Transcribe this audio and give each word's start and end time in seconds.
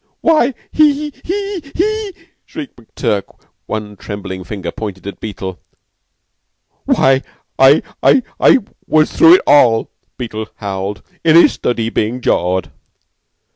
"Why, 0.21 0.55
he 0.71 1.13
he 1.23 1.59
he," 1.75 2.13
shrieked 2.43 2.75
McTurk, 2.75 3.39
one 3.67 3.95
trembling 3.95 4.43
finger 4.43 4.71
pointed 4.71 5.05
at 5.05 5.19
Beetle. 5.19 5.59
"Why, 6.85 7.21
I 7.59 7.83
I 8.01 8.23
I 8.39 8.57
was 8.87 9.13
through 9.13 9.35
it 9.35 9.41
all," 9.45 9.91
Beetle 10.17 10.47
howled; 10.55 11.03
"in 11.23 11.35
his 11.35 11.53
study, 11.53 11.91
being 11.91 12.19
jawed." 12.19 12.71